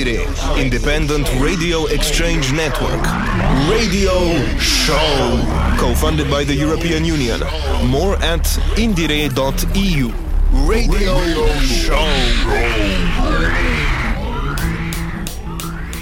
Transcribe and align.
Indiere, 0.00 0.56
independent 0.56 1.28
radio 1.40 1.84
exchange 1.86 2.54
network. 2.54 3.02
Radio 3.68 4.34
Show, 4.58 5.44
co-funded 5.78 6.30
by 6.30 6.42
the 6.42 6.54
European 6.54 7.04
Union. 7.04 7.40
More 7.84 8.16
at 8.22 8.44
indiere.eu. 8.76 10.10
Radio 10.66 11.18
Show. 11.60 12.06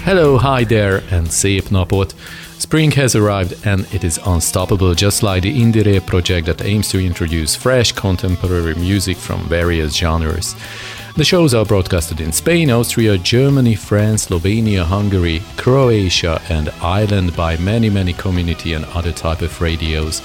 Hello, 0.05 0.37
hi 0.37 0.63
there, 0.63 1.03
and 1.11 1.27
szép 1.27 1.69
napot! 1.69 2.13
Spring 2.57 2.91
has 2.91 3.15
arrived 3.15 3.65
and 3.65 3.85
it 3.93 4.03
is 4.03 4.17
unstoppable, 4.25 4.93
just 4.93 5.23
like 5.23 5.41
the 5.41 5.61
Indiere 5.61 5.99
project 6.05 6.45
that 6.45 6.61
aims 6.61 6.87
to 6.89 6.99
introduce 6.99 7.55
fresh 7.55 7.91
contemporary 7.91 8.75
music 8.75 9.17
from 9.17 9.39
various 9.49 9.93
genres. 9.93 10.55
The 11.15 11.25
shows 11.25 11.53
are 11.53 11.65
broadcasted 11.65 12.21
in 12.21 12.31
Spain, 12.31 12.69
Austria, 12.69 13.17
Germany, 13.17 13.75
France, 13.75 14.27
Slovenia, 14.27 14.83
Hungary, 14.83 15.41
Croatia, 15.57 16.41
and 16.49 16.69
Ireland 16.81 17.35
by 17.35 17.57
many, 17.57 17.89
many 17.89 18.13
community 18.13 18.73
and 18.73 18.85
other 18.85 19.11
type 19.11 19.41
of 19.41 19.59
radios. 19.59 20.19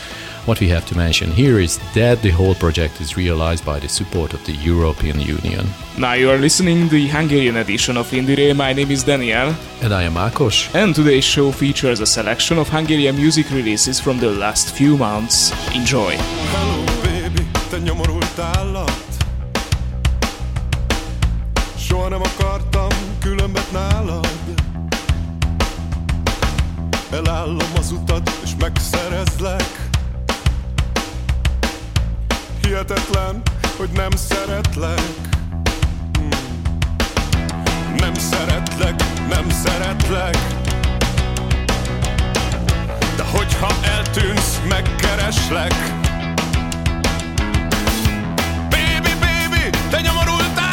What 0.44 0.60
we 0.60 0.68
have 0.68 0.84
to 0.86 0.96
mention 0.96 1.30
here 1.30 1.58
is 1.58 1.78
that 1.94 2.20
the 2.20 2.30
whole 2.30 2.54
project 2.54 3.00
is 3.00 3.16
realized 3.16 3.64
by 3.64 3.78
the 3.78 3.88
support 3.88 4.34
of 4.34 4.44
the 4.44 4.52
European 4.52 5.18
Union. 5.18 5.66
Now 5.98 6.12
you 6.12 6.30
are 6.30 6.36
listening 6.36 6.88
the 6.88 7.08
Hungarian 7.08 7.56
edition 7.56 7.96
of 7.96 8.10
Indiere. 8.10 8.54
My 8.54 8.74
name 8.74 8.90
is 8.90 9.02
Daniel. 9.04 9.54
And 9.80 9.92
I 9.92 10.02
am 10.02 10.14
Akos. 10.14 10.72
And 10.74 10.94
today's 10.94 11.24
show 11.24 11.50
features 11.50 12.00
a 12.00 12.06
selection 12.06 12.58
of 12.58 12.68
Hungarian 12.68 13.16
music 13.16 13.50
releases 13.50 13.98
from 13.98 14.18
the 14.18 14.30
last 14.30 14.74
few 14.74 14.98
months. 14.98 15.50
Enjoy! 15.74 16.14
Hello 16.18 16.84
baby, 17.02 17.46
te 17.70 17.78
nyomorult 17.78 18.38
állat 18.38 19.03
Soha 21.94 22.08
nem 22.08 22.22
akartam 22.22 22.88
különbet 23.20 23.72
nálad. 23.72 24.28
Elállom 27.10 27.72
az 27.78 27.90
utat 27.90 28.30
és 28.44 28.50
megszerezlek. 28.58 29.88
Hihetetlen, 32.62 33.42
hogy 33.76 33.88
nem 33.90 34.10
szeretlek. 34.10 35.00
Hmm. 36.12 36.28
Nem 37.96 38.14
szeretlek, 38.14 38.94
nem 39.28 39.50
szeretlek. 39.50 40.36
De 43.16 43.24
hogyha 43.32 43.68
eltűnsz, 43.82 44.60
megkereslek. 44.68 45.74
Baby, 48.68 49.14
baby, 49.20 49.70
te 49.90 50.00
nyomorult 50.00 50.63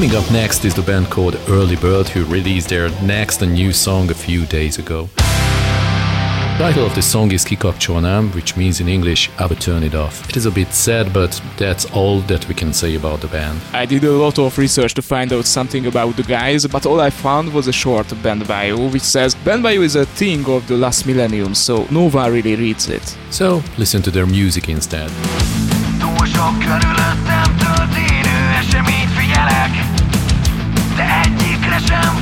Coming 0.00 0.16
up 0.16 0.30
next 0.32 0.64
is 0.64 0.74
the 0.74 0.80
band 0.80 1.10
called 1.10 1.34
Earlybird 1.44 2.08
who 2.08 2.24
released 2.24 2.70
their 2.70 2.88
next 3.02 3.42
and 3.42 3.52
new 3.52 3.70
song 3.70 4.10
a 4.10 4.14
few 4.14 4.46
days 4.46 4.78
ago. 4.78 5.10
The 5.16 6.56
title 6.58 6.86
of 6.86 6.94
the 6.94 7.02
song 7.02 7.32
is 7.32 7.44
Kikapcsolnám, 7.44 8.34
which 8.34 8.56
means 8.56 8.80
in 8.80 8.88
English, 8.88 9.28
I 9.38 9.44
would 9.44 9.60
turn 9.60 9.82
it 9.82 9.94
off. 9.94 10.26
It 10.30 10.38
is 10.38 10.46
a 10.46 10.50
bit 10.50 10.72
sad, 10.72 11.12
but 11.12 11.38
that's 11.58 11.84
all 11.92 12.20
that 12.20 12.48
we 12.48 12.54
can 12.54 12.72
say 12.72 12.94
about 12.94 13.20
the 13.20 13.26
band. 13.26 13.60
I 13.74 13.84
did 13.84 14.04
a 14.04 14.12
lot 14.12 14.38
of 14.38 14.56
research 14.56 14.94
to 14.94 15.02
find 15.02 15.34
out 15.34 15.44
something 15.44 15.84
about 15.84 16.16
the 16.16 16.22
guys, 16.22 16.66
but 16.66 16.86
all 16.86 17.02
I 17.02 17.10
found 17.10 17.52
was 17.52 17.68
a 17.68 17.72
short 17.72 18.10
band 18.22 18.48
bio, 18.48 18.88
which 18.88 19.02
says 19.02 19.34
band 19.34 19.62
bio 19.62 19.82
is 19.82 19.96
a 19.96 20.06
thing 20.06 20.46
of 20.46 20.66
the 20.66 20.78
last 20.78 21.04
millennium, 21.04 21.54
so 21.54 21.86
no 21.90 22.08
one 22.08 22.32
really 22.32 22.56
reads 22.56 22.88
it. 22.88 23.04
So, 23.28 23.62
listen 23.76 24.00
to 24.00 24.10
their 24.10 24.26
music 24.26 24.70
instead. 24.70 25.10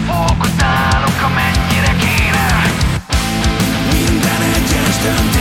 Fókuszálok, 0.06 1.22
amennyire 1.22 1.94
kéne. 2.00 2.46
Minden 3.92 4.42
egyes 4.42 4.96
döntést 5.02 5.37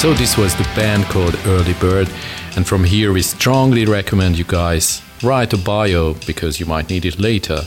So, 0.00 0.14
this 0.14 0.38
was 0.38 0.54
the 0.54 0.64
band 0.74 1.04
called 1.04 1.34
Earlybird, 1.44 2.08
and 2.56 2.66
from 2.66 2.84
here 2.84 3.12
we 3.12 3.20
strongly 3.20 3.84
recommend 3.84 4.38
you 4.38 4.44
guys 4.44 5.02
write 5.22 5.52
a 5.52 5.58
bio 5.58 6.14
because 6.26 6.58
you 6.58 6.64
might 6.64 6.88
need 6.88 7.04
it 7.04 7.18
later. 7.18 7.66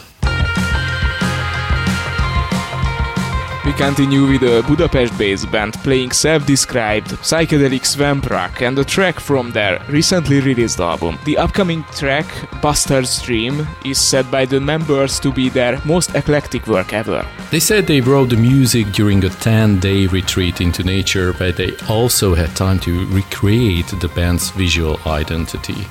We 3.65 3.71
continue 3.71 4.27
with 4.27 4.43
a 4.43 4.61
Budapest-based 4.67 5.49
band 5.49 5.75
playing 5.85 6.11
self-described 6.11 7.07
psychedelic 7.21 7.85
swamp 7.85 8.29
rock 8.29 8.61
and 8.61 8.77
a 8.77 8.83
track 8.83 9.21
from 9.21 9.51
their 9.51 9.81
recently 9.87 10.41
released 10.41 10.81
album. 10.81 11.17
The 11.23 11.37
upcoming 11.37 11.85
track, 11.95 12.27
Bastard's 12.61 13.21
Dream, 13.21 13.65
is 13.85 13.97
said 13.97 14.29
by 14.29 14.43
the 14.43 14.59
members 14.59 15.17
to 15.21 15.31
be 15.31 15.47
their 15.47 15.79
most 15.85 16.13
eclectic 16.13 16.67
work 16.67 16.91
ever. 16.91 17.25
They 17.51 17.61
said 17.61 17.87
they 17.87 18.01
wrote 18.01 18.31
the 18.31 18.35
music 18.35 18.91
during 18.91 19.23
a 19.23 19.29
10 19.29 19.79
day 19.79 20.07
retreat 20.07 20.59
into 20.59 20.83
nature, 20.83 21.31
but 21.31 21.55
they 21.55 21.71
also 21.87 22.35
had 22.35 22.53
time 22.57 22.79
to 22.79 23.05
recreate 23.13 23.87
the 23.87 24.09
band's 24.09 24.49
visual 24.49 24.99
identity. 25.07 25.87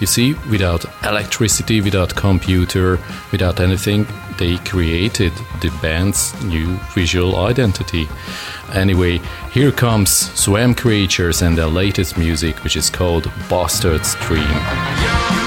You 0.00 0.06
see, 0.06 0.34
without 0.50 0.84
electricity, 1.04 1.80
without 1.80 2.14
computer, 2.14 2.98
without 3.32 3.60
anything, 3.60 4.06
they 4.38 4.58
created 4.58 5.32
the 5.60 5.70
band's 5.80 6.34
new 6.44 6.76
visual 6.94 7.36
identity. 7.36 8.08
Anyway, 8.74 9.20
here 9.52 9.72
comes 9.72 10.10
Swamp 10.10 10.76
Creatures 10.76 11.40
and 11.40 11.56
their 11.56 11.66
latest 11.66 12.18
music, 12.18 12.62
which 12.62 12.76
is 12.76 12.90
called 12.90 13.30
Bastard's 13.48 14.14
Dream. 14.16 15.45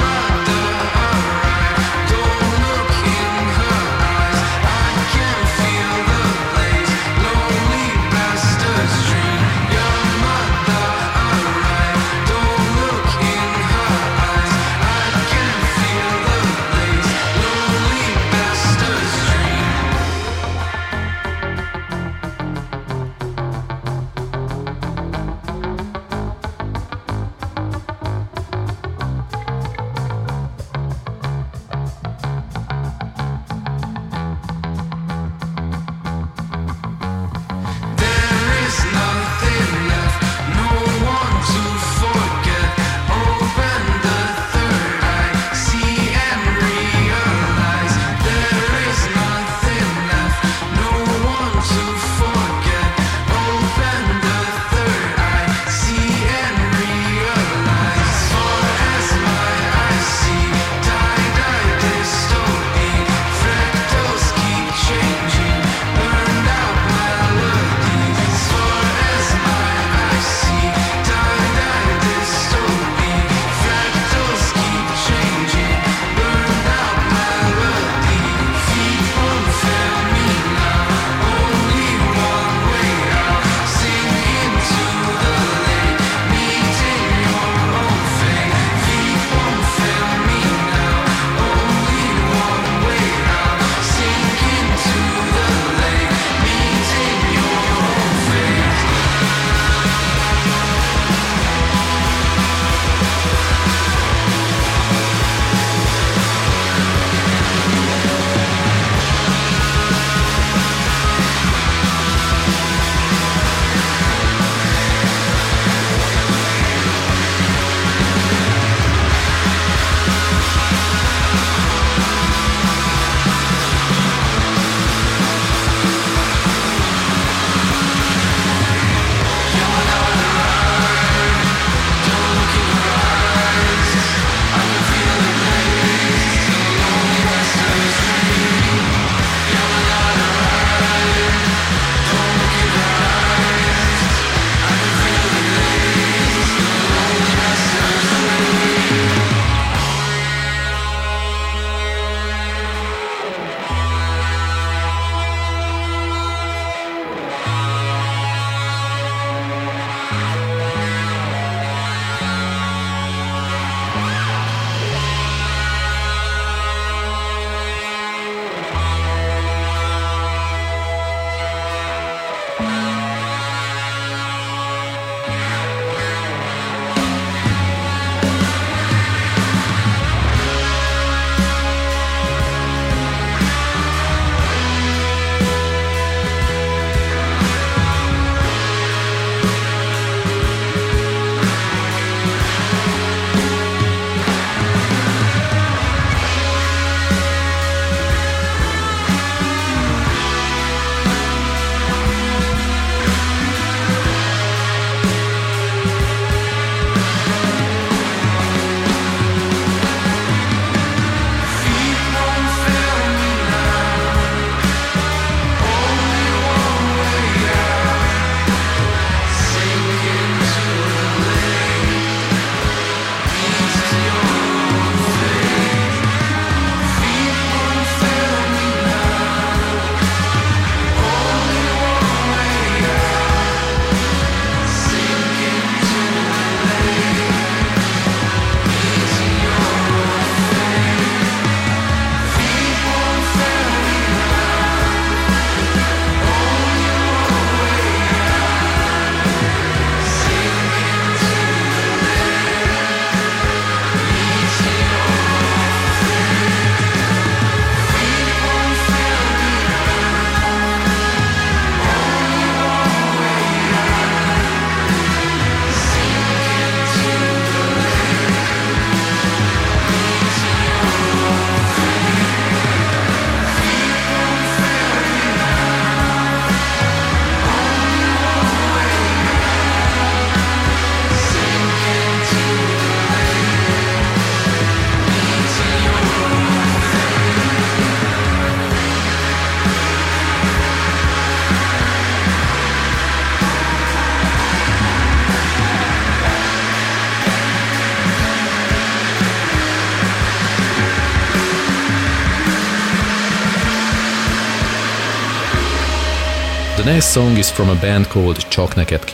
Next 306.93 307.13
song 307.13 307.38
is 307.38 307.51
from 307.51 307.69
a 307.69 307.75
band 307.75 308.10
called 308.10 308.39
Csak 308.50 308.75
Neked 308.75 309.05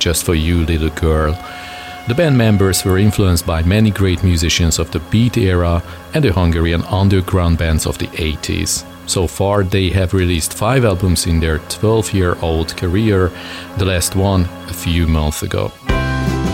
Just 0.00 0.24
For 0.24 0.34
You 0.34 0.64
Little 0.66 0.90
Girl. 0.90 1.32
The 2.08 2.14
band 2.14 2.36
members 2.36 2.84
were 2.84 2.98
influenced 2.98 3.46
by 3.46 3.62
many 3.62 3.90
great 3.90 4.24
musicians 4.24 4.80
of 4.80 4.90
the 4.90 4.98
beat 5.10 5.36
era 5.36 5.80
and 6.12 6.24
the 6.24 6.32
Hungarian 6.32 6.82
underground 6.82 7.56
bands 7.56 7.86
of 7.86 7.98
the 7.98 8.08
80s. 8.08 8.84
So 9.06 9.28
far, 9.28 9.62
they 9.62 9.90
have 9.90 10.12
released 10.12 10.54
five 10.54 10.84
albums 10.84 11.26
in 11.26 11.38
their 11.38 11.58
12 11.68 12.14
year 12.14 12.36
old 12.42 12.76
career, 12.76 13.30
the 13.78 13.84
last 13.84 14.16
one 14.16 14.48
a 14.68 14.72
few 14.72 15.06
months 15.06 15.44
ago. 15.44 15.70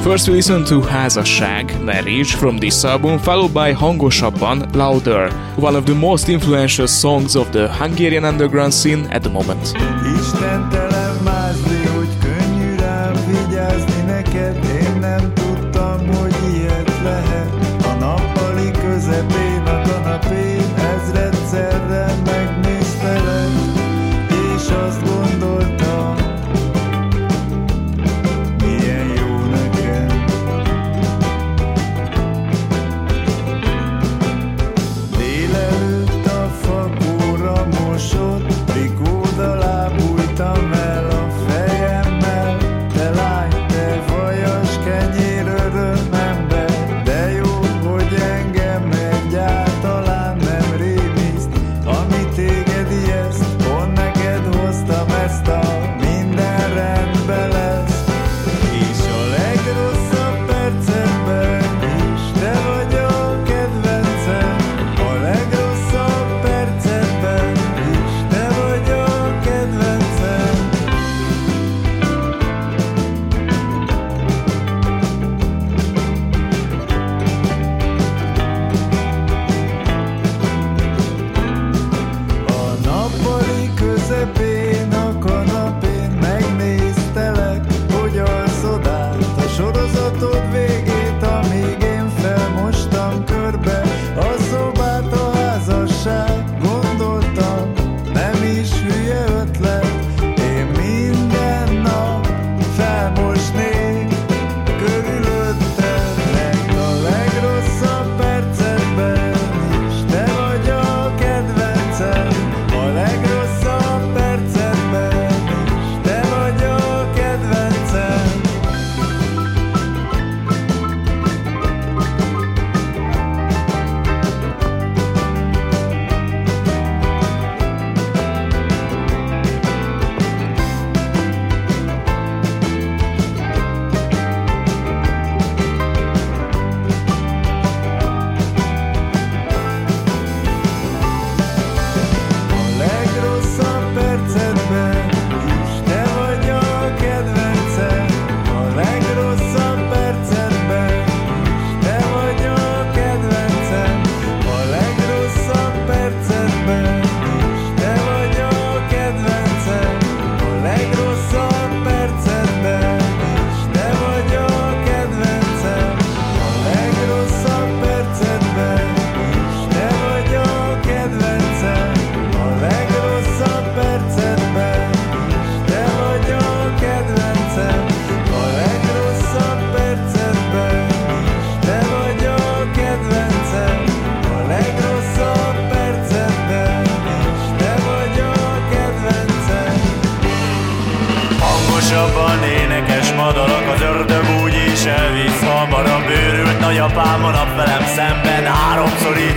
First 0.02 0.28
we 0.28 0.34
listen 0.34 0.64
to 0.64 0.80
Házasság, 0.80 1.84
Marriage 1.84 2.34
from 2.34 2.58
this 2.58 2.84
album, 2.84 3.18
followed 3.18 3.52
by 3.52 3.74
Hangosabban, 3.74 4.74
Louder, 4.74 5.30
one 5.56 5.76
of 5.76 5.84
the 5.84 5.94
most 5.94 6.28
influential 6.28 6.88
songs 6.88 7.36
of 7.36 7.52
the 7.52 7.68
Hungarian 7.68 8.24
underground 8.24 8.72
scene 8.72 9.06
at 9.10 9.22
the 9.22 9.30
moment. 9.30 9.74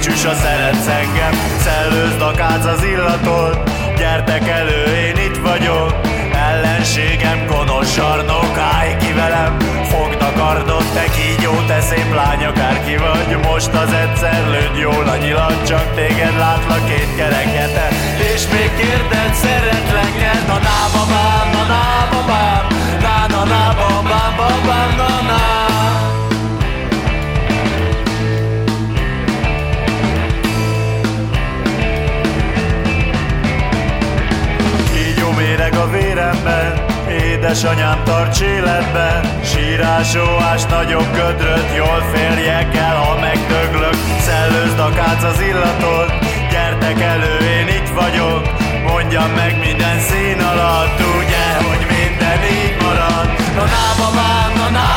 Csüss 0.03 0.23
a 0.25 0.33
szeretsz 0.33 0.87
engem, 0.87 1.33
szellőzd 1.57 2.21
a 2.21 2.31
kác 2.31 2.65
az 2.65 2.83
illatól 2.83 3.63
Gyertek 3.97 4.47
elő, 4.47 4.83
én 5.07 5.17
itt 5.25 5.37
vagyok. 5.37 6.01
Ellenségem 6.33 7.45
konos 7.45 7.91
sarnok, 7.91 8.57
állj 8.57 8.97
ki 8.97 9.13
velem. 9.13 9.57
Fognak 9.89 10.37
ardot, 10.37 10.93
te 10.93 11.03
kígyó, 11.15 11.51
te 11.67 11.81
szép 11.81 12.13
lány, 12.15 12.45
akárki 12.45 12.97
vagy. 12.97 13.37
Most 13.49 13.73
az 13.73 13.93
egyszer 13.93 14.41
lőd 14.49 14.77
jól 14.77 15.07
a 15.07 15.17
nyilat, 15.17 15.67
csak 15.67 15.95
téged 15.95 16.37
látlak 16.37 16.85
két 16.85 17.15
kerekete. 17.15 17.87
És 18.33 18.43
még 18.51 18.71
kérded, 18.77 19.33
szeretlek-e, 19.33 20.33
na 20.47 20.57
na 20.67 20.77
ba 20.93 21.03
bám, 21.11 21.47
na 21.53 21.63
na 21.71 21.83
ba 22.11 22.21
bám. 22.27 22.65
Na 23.01 23.27
na 23.27 23.43
na 23.43 23.73
ba 23.77 24.01
bám, 24.09 24.35
ba 24.37 24.47
bám, 24.65 24.95
na 24.97 25.21
na. 25.29 25.82
Édesanyám 37.09 38.03
tarts 38.03 38.41
életben. 38.41 39.43
Sírásóás 39.43 40.65
nagyobb 40.65 41.11
gödröt 41.13 41.75
Jól 41.75 42.03
férjek 42.13 42.75
el, 42.75 42.95
ha 42.95 43.19
megdöglök. 43.19 43.97
Szellőzd 44.19 44.79
a 44.79 44.89
kác 44.89 45.23
az 45.23 45.39
illatot 45.39 46.11
Gyertek 46.51 47.01
elő, 47.01 47.37
én 47.37 47.67
itt 47.67 47.89
vagyok. 47.89 48.43
Mondjam 48.87 49.31
meg 49.31 49.59
minden 49.59 49.99
szín 49.99 50.39
alatt 50.41 50.99
Ugye, 51.19 51.45
hogy 51.67 51.85
minden 51.95 52.39
így 52.43 52.75
marad. 52.81 53.27
Na 53.55 53.63
na 53.63 53.85
babám, 53.97 54.51
na 54.55 54.69
na 54.69 54.93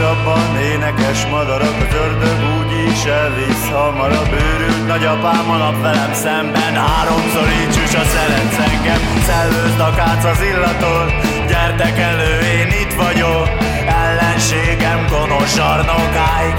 Hangosabban 0.00 0.56
énekes 0.56 1.26
madarak 1.26 1.76
Az 1.88 1.94
ördög 1.94 2.38
úgy 2.58 2.92
is 2.92 3.04
elvisz 3.04 3.68
hamarabb. 3.70 4.32
Őrült 4.32 4.86
nagyapám 4.86 5.50
a 5.50 5.80
velem 5.80 6.12
szemben 6.12 6.74
Háromszor 6.74 7.48
így 7.60 7.70
csúcs 7.70 7.94
a 7.94 8.04
szeretsz 8.04 8.58
engem. 8.58 9.00
Szellőzd 9.26 9.80
a 9.80 9.90
kác 9.94 10.24
az 10.24 10.42
illatot 10.42 11.10
Gyere 11.22 11.46
gyertek 11.48 11.98
elő, 11.98 12.38
én 12.58 12.68
itt 12.82 12.92
vagyok. 12.92 13.48
Ellenségem 13.86 15.06
gonosz 15.10 15.54
zsarnok, 15.54 16.14
állj 16.34 16.52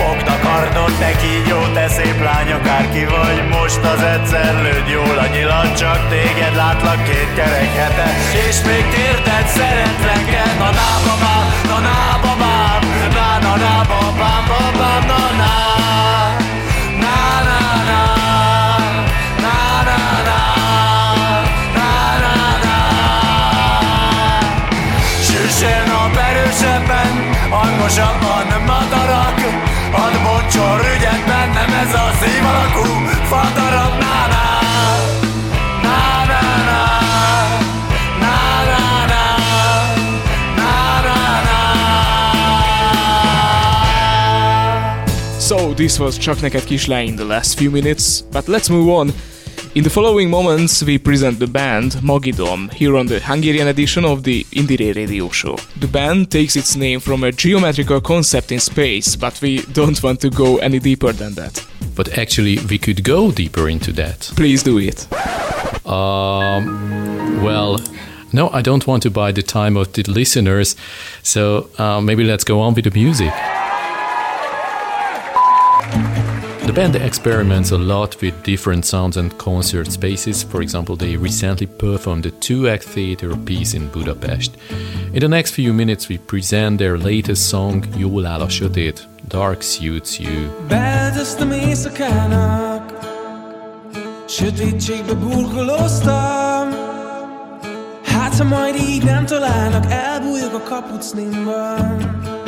ki 0.00 0.06
velem 0.06 0.16
Fognak 0.16 0.40
kardot, 0.40 0.98
te 0.98 1.16
kígyó, 1.16 1.72
te 1.72 1.88
szép 1.88 2.22
lány, 2.22 2.52
akárki 2.52 3.04
vagy 3.04 3.48
Most 3.48 3.84
az 3.84 4.02
egyszer 4.02 4.62
lőd 4.62 4.88
jól 4.88 5.18
a 5.18 5.26
nyilat, 5.26 5.76
csak 5.76 6.08
téged 6.08 6.54
látlak 6.54 7.04
két 7.04 7.34
kerek 7.34 7.74
hete 7.74 8.08
És 8.48 8.62
még 8.66 8.84
térted 8.88 9.46
szeretlek 9.46 10.34
el, 10.34 10.54
na 10.58 10.70
na 10.70 10.88
babám, 11.06 11.46
na 11.68 11.78
na 11.78 12.18
babám 12.22 12.80
Na 13.12 13.38
na 13.38 13.56
na 13.56 13.84
babám, 13.88 14.44
babám, 14.48 15.06
na 15.06 15.22
na 15.40 15.54
Na 17.02 17.18
na 17.48 17.60
na 17.90 18.02
Na 19.44 19.58
na 19.88 19.98
na 20.28 20.40
Na 21.76 21.92
na 22.22 22.78
Süssen 25.22 25.82
nap 25.86 26.16
erősebben, 26.16 27.14
hangosabban 27.50 28.46
madarak 28.66 29.39
Bennem 31.26 31.72
ez 31.82 31.94
a 31.94 32.10
szív 32.20 32.44
alakú 32.44 32.86
fadarab 33.30 33.98
Na 33.98 34.26
na 34.32 34.46
Na 35.82 36.24
na 36.30 36.42
na 36.68 36.82
Na 38.20 38.36
na 38.70 38.82
na 39.06 39.24
Na 40.56 41.00
na 41.06 41.18
na 41.42 41.60
So, 45.38 45.74
this 45.74 45.98
was 45.98 46.18
Csaknekedkislány 46.18 47.06
in 47.06 47.16
the 47.16 47.24
last 47.24 47.58
few 47.58 47.70
minutes, 47.70 48.22
but 48.32 48.48
let's 48.48 48.70
move 48.70 48.88
on. 48.88 49.12
In 49.72 49.84
the 49.84 49.90
following 49.90 50.28
moments, 50.28 50.82
we 50.82 50.98
present 50.98 51.38
the 51.38 51.46
band 51.46 51.92
Magidom 52.02 52.72
here 52.72 52.96
on 52.96 53.06
the 53.06 53.20
Hungarian 53.20 53.68
edition 53.68 54.04
of 54.04 54.24
the 54.24 54.42
Indiere 54.50 54.96
Radio 54.96 55.28
Show. 55.28 55.56
The 55.78 55.86
band 55.86 56.32
takes 56.32 56.56
its 56.56 56.74
name 56.74 56.98
from 56.98 57.22
a 57.22 57.30
geometrical 57.30 58.00
concept 58.00 58.50
in 58.50 58.58
space, 58.58 59.14
but 59.14 59.40
we 59.40 59.62
don't 59.66 60.02
want 60.02 60.20
to 60.22 60.30
go 60.30 60.58
any 60.58 60.80
deeper 60.80 61.12
than 61.12 61.34
that. 61.34 61.64
But 61.94 62.18
actually, 62.18 62.58
we 62.68 62.78
could 62.78 63.04
go 63.04 63.30
deeper 63.30 63.68
into 63.68 63.92
that. 63.92 64.32
Please 64.34 64.64
do 64.64 64.78
it. 64.78 65.06
Um, 65.86 67.40
well, 67.40 67.78
no, 68.32 68.48
I 68.50 68.62
don't 68.62 68.84
want 68.88 69.04
to 69.04 69.10
buy 69.10 69.30
the 69.30 69.42
time 69.42 69.76
of 69.76 69.92
the 69.92 70.02
listeners, 70.02 70.74
so 71.22 71.70
uh, 71.78 72.00
maybe 72.00 72.24
let's 72.24 72.42
go 72.42 72.60
on 72.60 72.74
with 72.74 72.86
the 72.86 72.90
music. 72.90 73.32
The 76.66 76.72
band 76.72 76.94
experiments 76.94 77.72
a 77.72 77.78
lot 77.78 78.20
with 78.20 78.42
different 78.42 78.84
sounds 78.84 79.16
and 79.16 79.36
concert 79.36 79.90
spaces. 79.90 80.42
For 80.44 80.60
example, 80.62 80.96
they 80.96 81.16
recently 81.16 81.66
performed 81.66 82.26
a 82.26 82.30
two 82.30 82.68
act 82.68 82.84
theater 82.84 83.36
piece 83.36 83.74
in 83.74 83.88
Budapest. 83.88 84.56
In 85.12 85.20
the 85.20 85.28
next 85.28 85.54
few 85.54 85.72
minutes, 85.72 86.08
we 86.08 86.18
present 86.18 86.78
their 86.78 86.96
latest 86.98 87.48
song, 87.48 87.84
Jól 87.96 88.26
áll 88.26 88.40
a 88.40 88.48
sötét, 88.48 89.08
Dark 89.28 89.62
Suits 89.62 90.18
You. 90.18 90.66
Beldöztem 90.68 91.50
éjszakának 91.50 92.98
Sötétségbe 94.28 95.14
burkolóztam 95.14 96.68
Hát, 98.02 98.36
ha 98.36 98.44
majd 98.44 98.74
így 98.76 99.04
nem 99.04 99.26
találnak 99.26 99.84
Elbújok 99.90 100.54
a 100.54 100.60
kapucnimban 100.60 102.39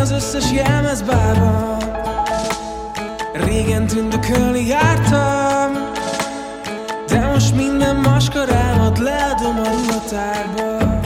Az 0.00 0.10
összes 0.10 0.52
jelmezbában 0.52 1.82
Régen 3.32 3.86
tündökölni 3.86 4.66
jártam 4.66 5.72
De 7.06 7.26
most 7.32 7.54
minden 7.54 7.96
maskarámat 7.96 8.98
leadom 8.98 9.58
a 9.58 9.68
ruhatárba. 9.68 11.00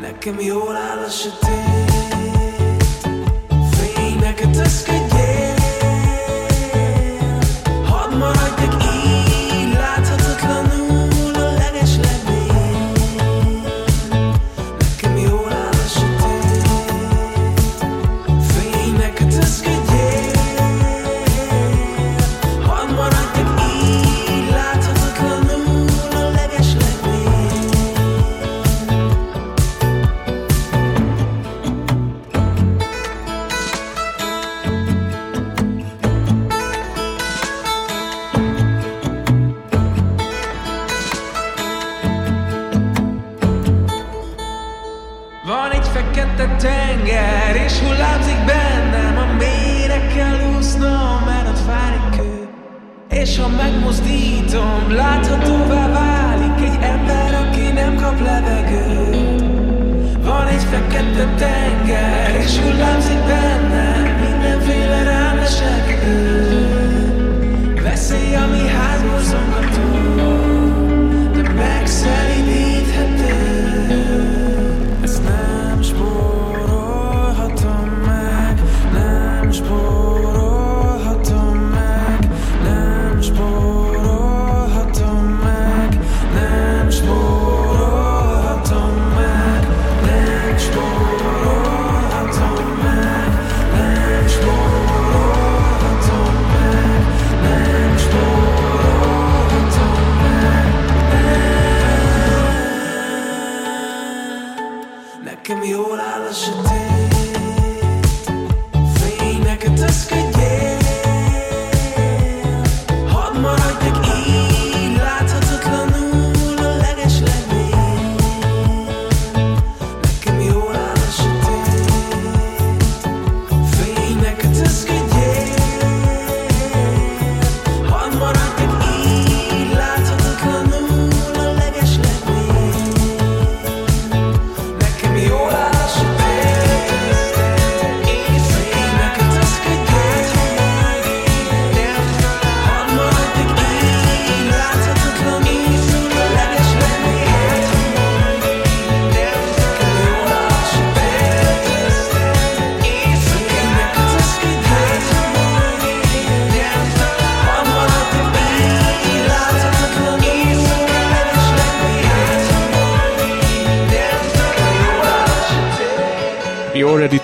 Nekem 0.00 0.40
jól 0.40 0.76
áll 0.76 0.98
a 1.06 1.10
sötét 1.10 1.92
Fényeket 3.70 4.56
összkedjél 4.56 5.08
Hadd 5.08 5.17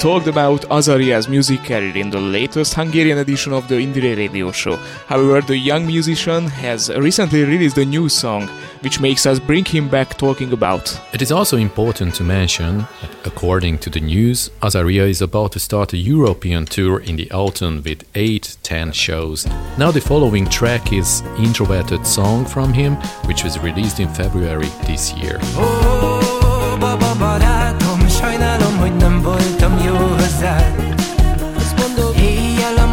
talked 0.05 0.27
about 0.27 0.61
Azahriah's 0.69 1.31
music 1.31 1.65
career 1.65 1.97
in 1.97 2.11
the 2.11 2.21
latest 2.21 2.75
Hungarian 2.75 3.17
edition 3.17 3.55
of 3.55 3.67
the 3.69 3.77
Indiere 3.77 4.15
radio 4.19 4.53
show. 4.53 4.77
However, 5.07 5.41
the 5.41 5.57
young 5.57 5.87
musician 5.87 6.47
has 6.47 6.91
recently 6.91 7.43
released 7.43 7.79
a 7.79 7.87
new 7.87 8.11
song, 8.11 8.47
which 8.83 9.01
makes 9.01 9.25
us 9.25 9.39
bring 9.39 9.65
him 9.65 9.89
back 9.89 10.19
talking 10.19 10.53
about. 10.53 11.01
It 11.15 11.23
is 11.23 11.33
also 11.33 11.57
important 11.57 12.15
to 12.17 12.23
mention 12.23 12.81
that, 13.01 13.13
according 13.25 13.79
to 13.79 13.89
the 13.89 14.01
news, 14.01 14.51
Azahriah 14.61 15.09
is 15.09 15.23
about 15.23 15.53
to 15.53 15.59
start 15.59 15.95
a 15.95 15.97
European 15.97 16.67
tour 16.67 17.01
in 17.01 17.17
the 17.17 17.31
autumn 17.31 17.83
with 17.83 18.05
8 18.15 18.59
10 18.63 18.93
shows. 18.93 19.47
Now, 19.79 19.91
the 19.91 20.03
following 20.03 20.47
track 20.51 20.93
is 20.93 21.23
Introverted 21.39 22.07
Song 22.07 22.45
from 22.45 22.75
him, 22.75 22.97
which 23.25 23.43
was 23.43 23.59
released 23.59 24.01
in 24.01 24.13
February 24.13 24.69
this 24.87 25.15
year. 25.15 25.39
Ó, 25.57 26.44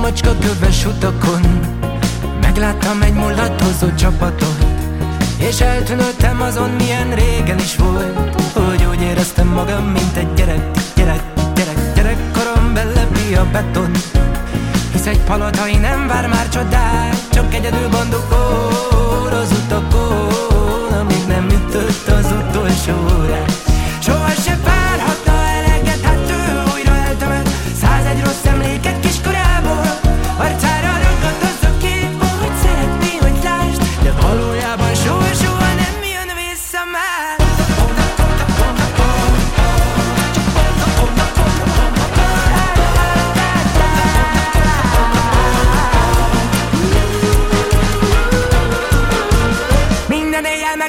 macska 0.01 0.35
köves 0.39 0.85
utakon. 0.85 1.41
Megláttam 2.41 3.01
egy 3.01 3.13
mulatozó 3.13 3.95
csapatot 3.95 4.65
És 5.37 5.61
eltűnődtem 5.61 6.41
azon, 6.41 6.69
milyen 6.69 7.15
régen 7.15 7.59
is 7.59 7.75
volt. 7.75 8.41
Hogy 8.53 8.87
úgy 8.91 9.01
éreztem 9.01 9.47
magam, 9.47 9.83
mint 9.83 10.15
egy 10.15 10.33
gyerek, 10.33 10.77
gyerek, 10.95 11.21
gyerek 11.55 11.93
Gyerekkorom 11.95 12.73
belepi 12.73 13.35
a 13.35 13.45
beton. 13.51 13.91
Hisz 14.91 15.05
egy 15.05 15.19
palotai 15.19 15.75
nem 15.75 16.07
vár 16.07 16.27
már 16.27 16.49
csodát 16.49 17.17
Csak 17.31 17.53
egyedül 17.53 17.89
bandukol 17.89 19.31
az 19.41 19.51
utakon 19.51 20.99
Amíg 20.99 21.25
nem 21.27 21.47
ütött 21.49 22.07
az 22.07 22.25
utolsó 22.25 22.93
órát 23.19 23.60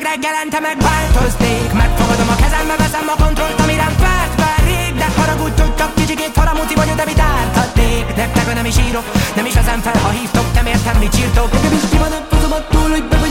meg 0.03 0.13
reggelente 0.13 0.61
megváltoznék. 0.61 1.73
Megfogadom 1.73 2.29
a 2.35 2.37
kezembe, 2.43 2.75
veszem 2.83 3.09
a 3.15 3.23
kontrollt, 3.23 3.61
ami 3.61 3.75
rám 3.83 3.95
várt 4.05 4.35
már 4.43 4.61
rég 4.69 4.93
De 5.01 5.09
haragudj, 5.17 5.55
tudtak 5.61 5.95
kicsikét 5.95 6.33
faramúci 6.39 6.75
vagy, 6.75 6.91
de 7.01 7.05
mit 7.05 7.21
árthatnék 7.21 8.07
Nektek 8.17 8.55
nem 8.55 8.65
is 8.65 8.79
írok, 8.87 9.07
nem 9.37 9.47
is 9.47 9.55
vezem 9.55 9.81
fel, 9.81 9.99
ha 10.03 10.09
hívtok 10.09 10.47
Nem 10.55 10.67
értem, 10.67 10.97
mit 10.99 11.13
csírtok 11.15 11.53
Nekem 11.53 11.73
is 11.73 11.85
kivanatkozom 11.91 12.53
attól, 12.53 12.89
hogy 12.95 13.05
be 13.11 13.22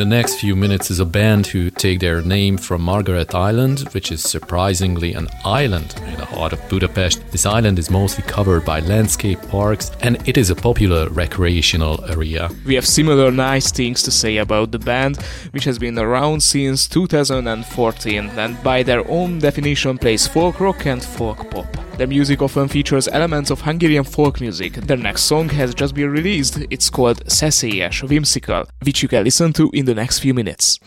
the 0.00 0.06
next 0.06 0.40
few 0.40 0.56
minutes 0.56 0.90
is 0.90 0.98
a 0.98 1.04
band 1.04 1.46
who 1.46 1.68
take 1.68 2.00
their 2.00 2.22
name 2.22 2.56
from 2.56 2.80
Margaret 2.80 3.34
Island, 3.34 3.80
which 3.92 4.10
is 4.10 4.22
surprisingly 4.22 5.12
an 5.12 5.28
island 5.44 5.94
in 6.40 6.48
the 6.48 6.56
heart 6.56 6.64
of 6.64 6.68
Budapest. 6.70 7.30
This 7.30 7.46
island 7.46 7.78
is 7.78 7.90
mostly 7.90 8.24
covered 8.24 8.64
by 8.64 8.80
landscape 8.80 9.40
parks 9.48 9.90
and 10.02 10.16
it 10.26 10.36
is 10.36 10.50
a 10.50 10.54
popular 10.54 11.08
recreational 11.10 12.04
area. 12.10 12.48
We 12.66 12.74
have 12.74 12.86
similar 12.86 13.30
nice 13.30 13.70
things 13.72 14.02
to 14.04 14.10
say 14.10 14.38
about 14.38 14.70
the 14.70 14.78
band, 14.78 15.16
which 15.52 15.64
has 15.64 15.78
been 15.78 15.98
around 15.98 16.42
since 16.42 16.88
2014 16.88 18.30
and 18.38 18.62
by 18.62 18.82
their 18.82 19.08
own 19.10 19.38
definition 19.38 19.98
plays 19.98 20.26
folk 20.26 20.60
rock 20.60 20.86
and 20.86 21.02
folk 21.02 21.50
pop. 21.50 21.66
Their 21.98 22.06
music 22.08 22.40
often 22.40 22.68
features 22.68 23.08
elements 23.08 23.50
of 23.50 23.60
Hungarian 23.60 24.04
folk 24.04 24.40
music. 24.40 24.72
Their 24.72 24.96
next 24.96 25.22
song 25.24 25.50
has 25.50 25.74
just 25.74 25.94
been 25.94 26.10
released. 26.10 26.58
It's 26.70 26.88
called 26.88 27.22
Szeszélyes, 27.26 28.02
Whimsical, 28.08 28.64
which 28.84 29.02
you 29.02 29.08
can 29.08 29.24
listen 29.24 29.52
to 29.52 29.68
in 29.74 29.84
the 29.84 29.94
next 29.94 30.20
few 30.20 30.32
minutes. 30.32 30.78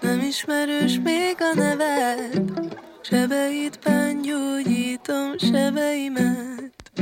Nem 0.00 0.20
ismerős 0.20 0.98
még 1.04 1.36
a 1.38 1.54
neved 1.54 2.52
Sebeidben 3.02 4.22
gyógyítom 4.22 5.38
sebeimet. 5.38 6.92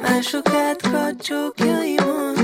Mások 0.00 0.48
átkat 0.48 1.22
csókjaimon 1.22 2.36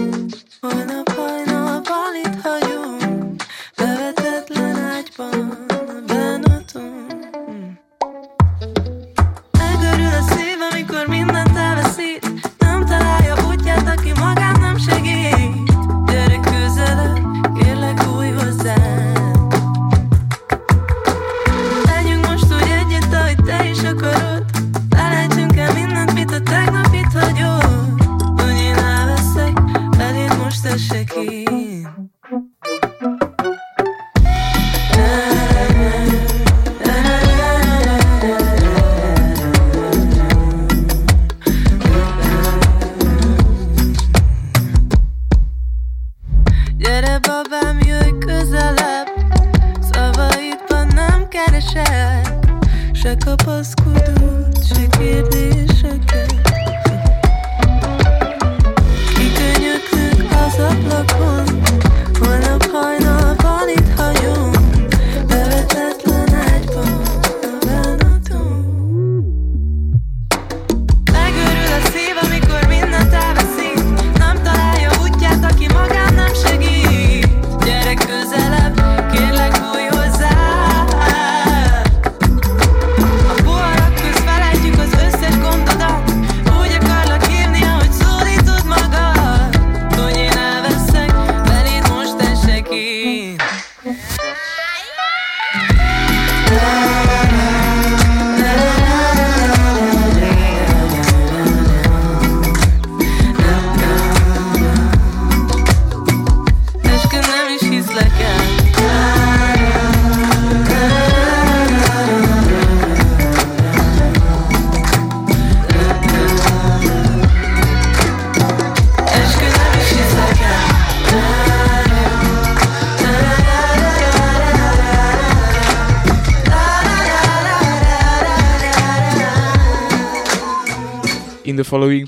Holnap 0.61 1.09
hajnalban 1.09 2.15
itt 2.25 2.41
hagyom 2.43 3.35
Bevetetlen 3.77 4.77
ágyban 4.77 5.65
bánatom 6.07 7.06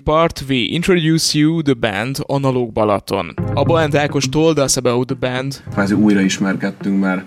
part, 0.09 0.43
we 0.49 0.65
introduce 0.65 1.35
you 1.35 1.63
the 1.63 1.75
band 1.75 2.19
Analog 2.29 2.73
Balaton. 2.73 3.35
Abba 3.59 3.75
and 3.75 3.93
Ákos 3.93 4.31
told 4.31 4.59
us 4.59 4.77
about 4.77 5.07
the 5.09 5.15
band. 5.15 5.63
Kvázi 5.71 5.95
újra 5.95 6.21
ismerkedtünk, 6.21 7.01
mert 7.01 7.25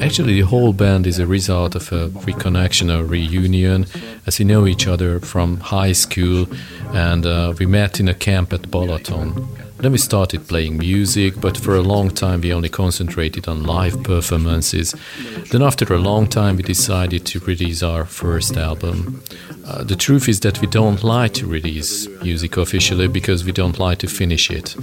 Actually, 0.00 0.40
the 0.40 0.48
whole 0.56 0.72
band 0.72 1.06
is 1.06 1.18
a 1.18 1.26
result 1.26 1.74
of 1.74 1.92
a 1.92 2.08
reconnection 2.24 2.88
or 2.88 3.06
reunion, 3.10 3.86
as 4.26 4.38
we 4.38 4.44
know 4.44 4.66
each 4.66 4.86
other 4.86 5.20
from 5.20 5.58
high 5.60 5.94
school, 5.94 6.46
and 6.92 7.24
uh, 7.24 7.52
we 7.58 7.66
met 7.66 7.98
in 7.98 8.08
a 8.08 8.14
camp 8.14 8.52
at 8.52 8.68
Balaton. 8.70 9.32
Then 9.78 9.92
we 9.92 9.98
started 9.98 10.48
playing 10.48 10.78
music, 10.78 11.40
but 11.40 11.56
for 11.56 11.76
a 11.76 11.82
long 11.82 12.10
time 12.10 12.40
we 12.40 12.52
only 12.52 12.68
concentrated 12.68 13.46
on 13.48 13.62
live 13.62 14.02
performances. 14.02 14.94
Then, 15.50 15.62
after 15.62 15.94
a 15.94 15.98
long 15.98 16.28
time, 16.28 16.56
we 16.56 16.62
decided 16.62 17.24
to 17.26 17.38
release 17.38 17.82
our 17.82 18.04
first 18.04 18.56
album. 18.56 19.22
Uh, 19.68 19.84
the 19.84 19.96
truth 19.96 20.28
is 20.28 20.40
that 20.40 20.60
we 20.62 20.66
don't 20.66 21.04
like 21.04 21.34
to 21.34 21.46
release 21.46 22.08
music 22.22 22.56
officially 22.56 23.06
because 23.06 23.44
we 23.44 23.52
don't 23.52 23.78
like 23.78 23.98
to 23.98 24.06
finish 24.06 24.50
it. 24.50 24.74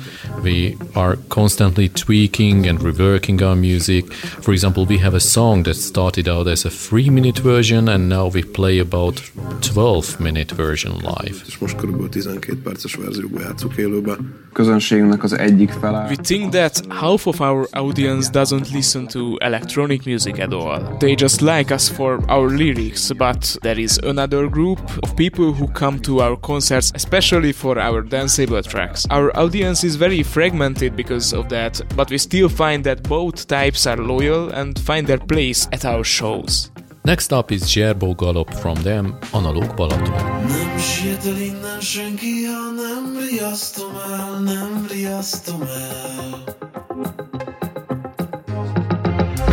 We 0.43 0.77
are 0.95 1.17
constantly 1.27 1.89
tweaking 1.89 2.67
and 2.67 2.79
reworking 2.79 3.41
our 3.41 3.55
music. 3.55 4.13
For 4.13 4.51
example, 4.53 4.85
we 4.85 4.99
have 4.99 5.15
a 5.15 5.19
song 5.19 5.63
that 5.63 5.75
started 5.75 6.27
out 6.27 6.47
as 6.47 6.65
a 6.65 6.69
three 6.69 7.09
minute 7.09 7.39
version 7.39 7.89
and 7.89 8.07
now 8.09 8.27
we 8.27 8.43
play 8.43 8.77
about 8.79 9.15
12 9.61 10.19
minute 10.19 10.51
version 10.51 10.93
live. 11.01 11.41
és 11.47 11.57
most 11.57 11.75
körülbelül 11.75 12.09
12 12.09 12.61
perces 12.63 12.95
verzióba 12.95 13.39
játszuk 13.39 13.77
élőbe. 13.77 14.17
közönségünknek 14.53 15.23
az 15.23 15.37
egyik 15.37 15.69
fele. 15.69 16.05
We 16.09 16.15
think 16.15 16.51
that 16.51 16.81
half 16.87 17.25
of 17.25 17.39
our 17.39 17.67
audience 17.71 18.29
doesn't 18.31 18.71
listen 18.73 19.07
to 19.07 19.35
electronic 19.37 20.05
music 20.05 20.39
at 20.39 20.53
all. 20.53 20.97
They 20.97 21.15
just 21.17 21.41
like 21.41 21.73
us 21.73 21.89
for 21.89 22.19
our 22.27 22.49
lyrics, 22.49 23.11
but 23.17 23.57
there 23.59 23.81
is 23.81 23.97
another 24.03 24.49
group 24.49 24.74
of 25.03 25.15
people 25.15 25.53
who 25.53 25.67
come 25.67 25.99
to 25.99 26.21
our 26.21 26.35
concerts 26.37 26.91
especially 26.95 27.51
for 27.51 27.79
our 27.79 28.01
danceable 28.01 28.63
tracks. 28.67 29.05
Our 29.09 29.35
audience 29.37 29.83
is 29.83 29.95
very 29.95 30.23
fragmented 30.23 30.95
because 30.95 31.33
of 31.33 31.49
that, 31.49 31.81
but 31.95 32.09
we 32.09 32.17
still 32.17 32.49
find 32.49 32.83
that 32.83 33.03
both 33.03 33.47
types 33.47 33.87
are 33.87 33.97
loyal 33.97 34.49
and 34.51 34.79
find 34.79 35.07
their 35.07 35.19
place 35.19 35.67
at 35.71 35.85
our 35.85 36.03
shows. 36.03 36.71
Next 37.05 37.31
up 37.31 37.51
is 37.51 37.63
Zserbo 37.63 38.15
Galop 38.15 38.51
from 38.61 38.81
them, 38.81 39.15
Analog 39.33 39.75
Balaton. 39.75 40.47
Nem 40.47 40.79
siet 40.79 41.25
el 41.25 41.37
innen 41.37 41.81
senki, 41.81 42.45
ha 42.45 42.71
nem 42.71 43.17
riasztom 43.29 43.91
el, 44.11 44.39
nem 44.43 44.85
riasztom 44.89 45.61
el. 45.61 46.43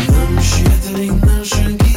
Nem 0.06 0.40
siet 0.40 0.84
el 0.94 1.00
innen 1.00 1.44
senki, 1.44 1.91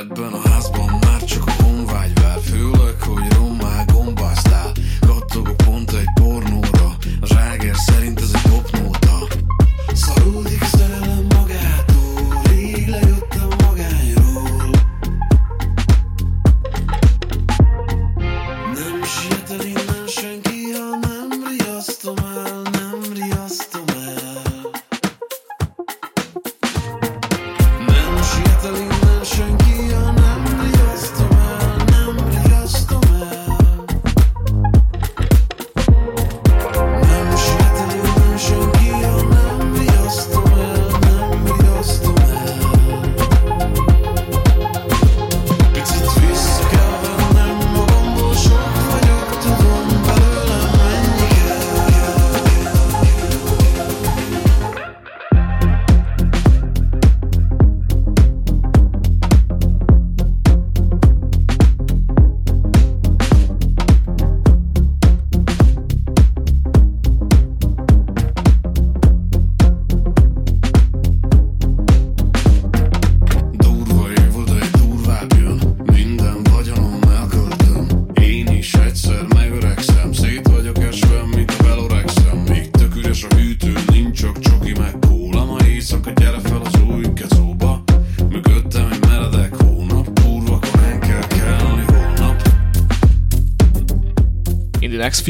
Ebben 0.00 0.32
a 0.32 0.48
házban 0.48 0.99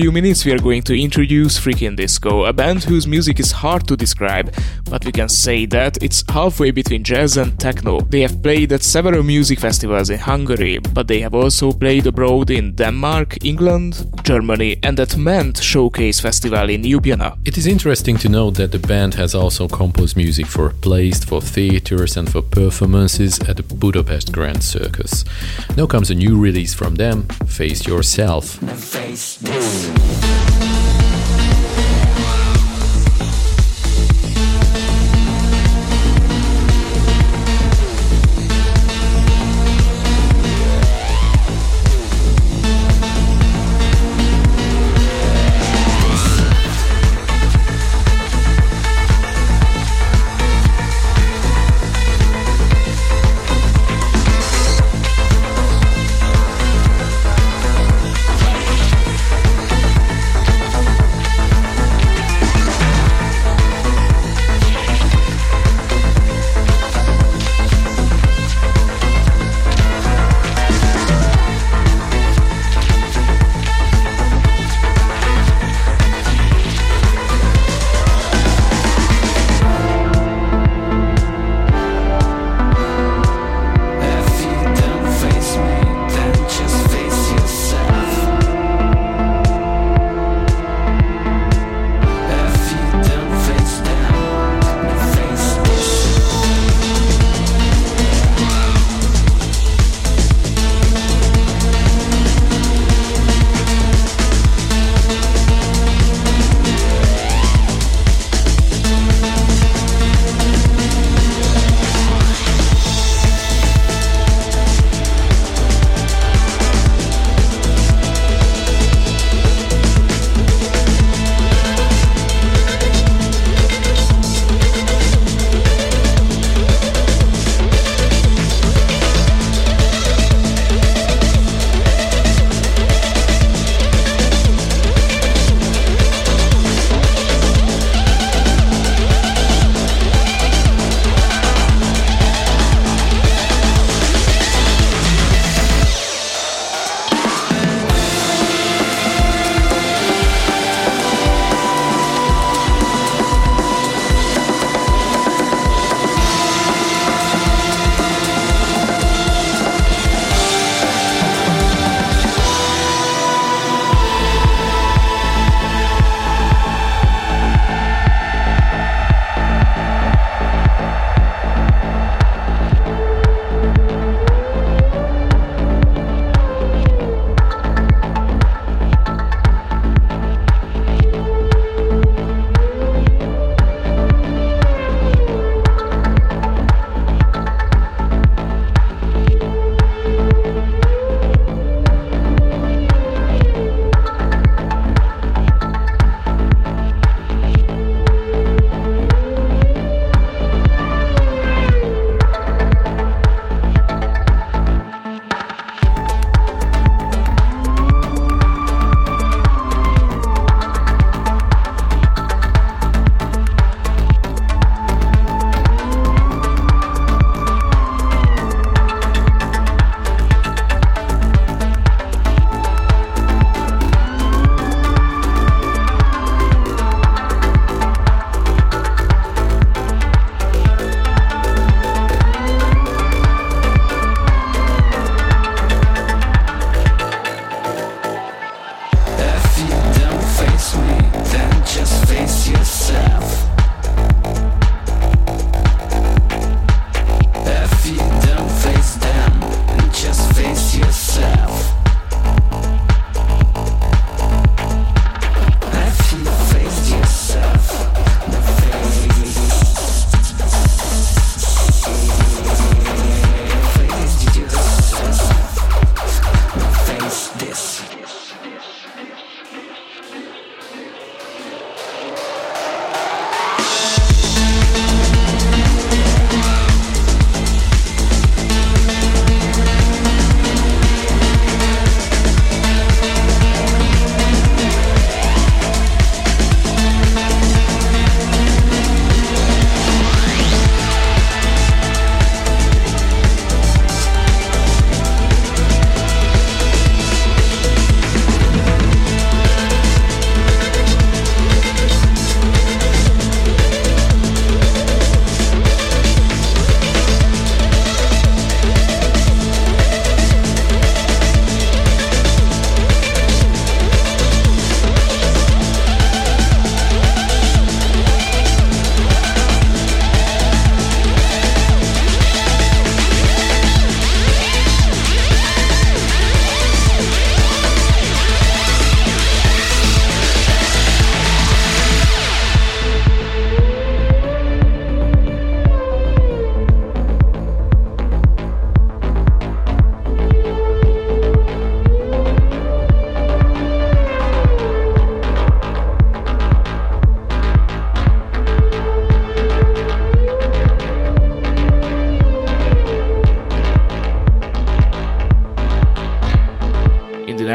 few 0.01 0.13
minutes, 0.13 0.47
we 0.47 0.53
are 0.53 0.59
going 0.59 0.81
to 0.81 0.99
introduce 0.99 1.61
Freakin' 1.61 1.95
Disco, 1.95 2.47
a 2.47 2.55
band 2.55 2.85
whose 2.85 3.07
music 3.07 3.39
is 3.39 3.53
hard 3.53 3.87
to 3.87 3.97
describe, 3.97 4.51
but 4.89 5.05
we 5.05 5.13
can 5.13 5.29
say 5.29 5.67
that 5.67 6.03
it's 6.03 6.25
halfway 6.31 6.71
between 6.71 7.05
jazz 7.05 7.37
and 7.37 7.59
techno. 7.61 8.01
They 8.01 8.23
have 8.23 8.43
played 8.43 8.73
at 8.73 8.83
several 8.83 9.23
music 9.23 9.61
festivals 9.61 10.09
in 10.09 10.19
Hungary, 10.19 10.79
but 10.95 11.07
they 11.07 11.21
have 11.21 11.35
also 11.35 11.73
played 11.73 12.07
abroad 12.07 12.49
in 12.51 12.75
Denmark, 12.77 13.45
England, 13.45 14.07
Germany, 14.23 14.79
and 14.83 14.99
at 14.99 15.19
Ment 15.19 15.59
Showcase 15.59 16.19
Festival 16.19 16.71
in 16.71 16.83
Ljubljana. 16.83 17.37
It 17.45 17.59
is 17.59 17.67
interesting 17.67 18.17
to 18.19 18.29
note 18.31 18.55
that 18.55 18.73
the 18.73 18.79
band 18.79 19.15
has 19.15 19.35
also 19.35 19.69
composed 19.69 20.17
music 20.17 20.47
for 20.47 20.71
plays, 20.81 21.23
for 21.23 21.43
theaters, 21.43 22.17
and 22.17 22.31
for 22.31 22.41
performances 22.41 23.39
at 23.41 23.57
the 23.57 23.75
Budapest 23.75 24.33
Grand 24.33 24.63
Circus. 24.63 25.27
Now 25.77 25.87
comes 25.87 26.11
a 26.11 26.15
new 26.15 26.41
release 26.41 26.73
from 26.73 26.95
them, 26.95 27.25
Face 27.47 27.87
Yourself. 27.87 28.47
Face 28.79 29.39
this. 29.95 31.00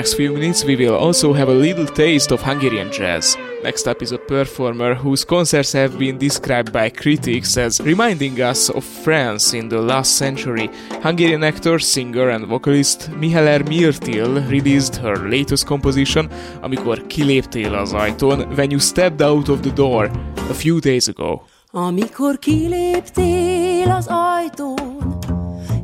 Next 0.05 0.17
few 0.17 0.33
minutes, 0.33 0.63
we 0.63 0.75
will 0.75 0.93
also 0.93 1.33
have 1.33 1.49
a 1.49 1.51
little 1.51 1.87
taste 1.87 2.31
of 2.31 2.39
Hungarian 2.39 2.91
jazz. 2.91 3.35
Next 3.63 3.87
up 3.87 4.03
is 4.03 4.11
a 4.11 4.19
performer 4.19 4.93
whose 4.93 5.25
concerts 5.25 5.73
have 5.73 5.97
been 5.97 6.19
described 6.19 6.71
by 6.71 6.91
critics 6.91 7.57
as 7.57 7.81
reminding 7.81 8.39
us 8.39 8.69
of 8.69 8.83
France 8.83 9.57
in 9.57 9.67
the 9.67 9.81
last 9.81 10.17
century. 10.17 10.69
Hungarian 11.01 11.43
actor, 11.43 11.79
singer 11.79 12.29
and 12.29 12.45
vocalist 12.45 13.09
Mihaler 13.19 13.63
Mirtil 13.63 14.47
released 14.47 14.95
her 14.97 15.27
latest 15.27 15.65
composition, 15.65 16.29
Amikor 16.61 17.07
kiléptél 17.07 17.73
az 17.73 17.93
ajtón, 17.93 18.53
When 18.55 18.69
You 18.69 18.79
Stepped 18.79 19.21
Out 19.21 19.47
of 19.47 19.59
the 19.59 19.71
Door, 19.71 20.11
a 20.49 20.53
few 20.53 20.79
days 20.79 21.07
ago. 21.07 21.41
Amikor 21.71 22.39
kiléptél 22.39 23.91
az 23.91 24.07
ajtón, 24.07 25.17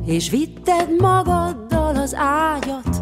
és 0.06 0.30
vitted 0.30 1.00
magaddal 1.00 1.96
az 1.96 2.14
ágyat, 2.14 3.01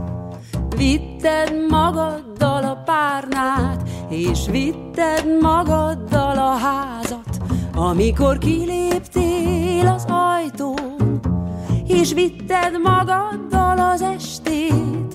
vitted 0.81 1.67
magaddal 1.69 2.65
a 2.65 2.83
párnát, 2.85 3.89
és 4.09 4.47
vitted 4.51 5.41
magaddal 5.41 6.39
a 6.39 6.57
házat. 6.57 7.41
Amikor 7.75 8.39
kiléptél 8.39 9.87
az 9.87 10.05
ajtón, 10.09 11.21
és 11.87 12.13
vitted 12.13 12.81
magaddal 12.83 13.79
az 13.79 14.03
estét, 14.03 15.15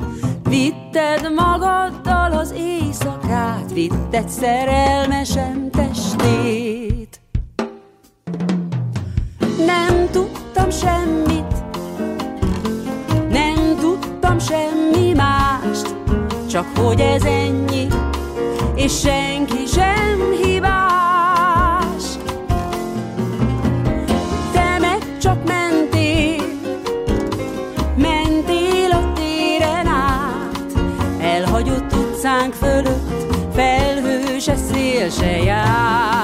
vitted 0.49 1.33
magaddal 1.35 2.31
az 2.31 2.53
éjszakát, 2.57 3.73
vitted 3.73 4.29
szerelmesem 4.29 5.69
testét. 5.71 7.21
Nem 9.65 10.09
tudtam 10.11 10.69
semmit, 10.69 11.24
csak 16.55 16.77
hogy 16.77 16.99
ez 16.99 17.23
ennyi, 17.23 17.87
és 18.75 18.99
senki 18.99 19.65
sem 19.65 20.31
hibás. 20.41 22.03
Te 24.51 24.77
meg 24.79 25.17
csak 25.21 25.37
mentél, 25.45 26.43
mentél 27.97 28.91
a 28.91 29.11
téren 29.13 29.87
át, 29.87 30.73
elhagyott 31.19 31.93
utcánk 31.93 32.53
fölött, 32.53 33.35
felhő 33.53 34.39
se 34.39 34.55
szél 34.55 35.09
se 35.09 35.43
járt. 35.43 36.14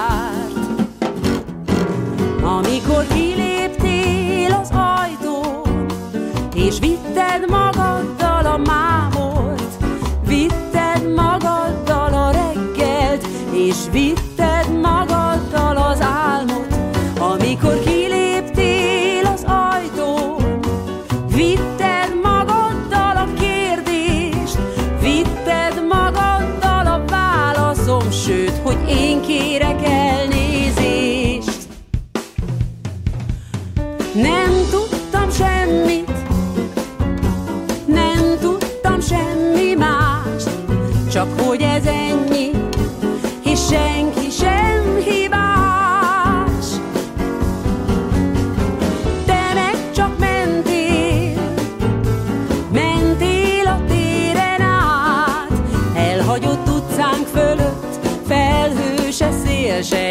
Se 59.84 60.11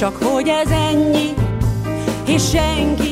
csak 0.00 0.16
hogy 0.22 0.48
ez 0.48 0.70
ennyi, 0.70 1.34
és 2.26 2.48
senki 2.48 3.09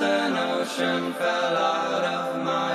An 0.00 0.36
ocean 0.36 1.14
fell 1.14 1.56
out 1.56 2.04
of 2.04 2.44
my. 2.44 2.70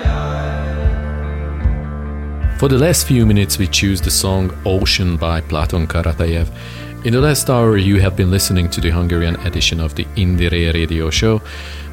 For 2.58 2.68
the 2.68 2.80
last 2.80 3.06
few 3.06 3.28
minutes, 3.28 3.60
we 3.60 3.68
choose 3.68 4.02
the 4.02 4.10
song 4.10 4.52
Ocean 4.66 5.16
by 5.16 5.42
Platon 5.42 5.86
Karataev. 5.86 6.48
In 7.06 7.14
the 7.14 7.22
last 7.22 7.48
hour, 7.50 7.78
you 7.78 8.00
have 8.00 8.16
been 8.16 8.32
listening 8.32 8.72
to 8.72 8.82
the 8.82 8.90
Hungarian 8.90 9.36
edition 9.42 9.80
of 9.80 9.94
the 9.94 10.06
Indiere 10.16 10.74
radio 10.74 11.12
show, 11.12 11.44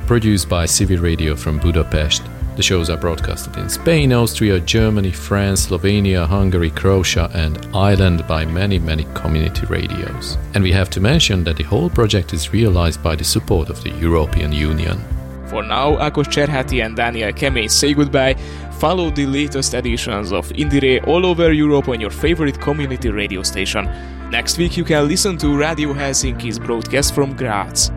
produced 0.06 0.48
by 0.48 0.64
Civil 0.64 0.96
Radio 0.98 1.36
from 1.36 1.58
Budapest. 1.58 2.22
The 2.56 2.62
shows 2.62 2.90
are 2.90 2.98
broadcasted 2.98 3.56
in 3.56 3.70
Spain, 3.70 4.12
Austria, 4.12 4.60
Germany, 4.60 5.10
France, 5.10 5.66
Slovenia, 5.66 6.26
Hungary, 6.26 6.70
Croatia, 6.70 7.30
and 7.32 7.66
Ireland 7.74 8.26
by 8.26 8.44
many, 8.44 8.78
many 8.78 9.06
community 9.14 9.64
radios. 9.66 10.36
And 10.54 10.62
we 10.62 10.72
have 10.72 10.90
to 10.90 11.00
mention 11.00 11.44
that 11.44 11.56
the 11.56 11.62
whole 11.62 11.88
project 11.88 12.34
is 12.34 12.52
realized 12.52 13.02
by 13.02 13.16
the 13.16 13.24
support 13.24 13.70
of 13.70 13.82
the 13.82 13.90
European 13.90 14.52
Union. 14.52 15.00
For 15.46 15.62
now, 15.62 15.96
Ákos 15.96 16.28
Cserháti 16.28 16.84
and 16.84 16.96
Dániel 16.96 17.32
Kemény 17.32 17.70
say 17.70 17.94
goodbye. 17.94 18.36
Follow 18.78 19.10
the 19.10 19.26
latest 19.26 19.74
editions 19.74 20.32
of 20.32 20.48
Indiere 20.50 21.06
all 21.06 21.24
over 21.24 21.52
Europe 21.52 21.88
on 21.88 22.00
your 22.00 22.10
favorite 22.10 22.60
community 22.60 23.10
radio 23.10 23.42
station. 23.42 23.88
Next 24.30 24.58
week 24.58 24.76
you 24.76 24.84
can 24.84 25.08
listen 25.08 25.36
to 25.38 25.56
Radio 25.56 25.92
Helsinki's 25.94 26.58
broadcast 26.58 27.14
from 27.14 27.36
Graz. 27.36 27.92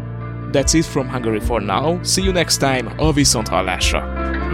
That's 0.51 0.75
it 0.75 0.85
from 0.85 1.07
Hungary 1.07 1.39
for 1.39 1.59
now. 1.59 1.99
See 2.03 2.21
you 2.21 2.33
next 2.33 2.57
time. 2.59 2.87
A 2.99 3.11
viszont 3.11 3.47
hallásra! 3.47 4.44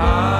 I 0.00 0.39